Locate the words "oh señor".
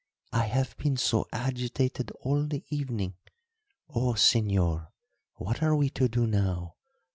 3.87-4.87